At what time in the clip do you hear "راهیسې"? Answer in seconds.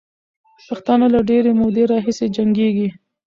1.91-2.27